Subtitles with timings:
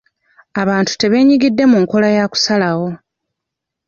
[0.61, 2.87] Abantu tebenyigidde mu nkola ya kusalawo.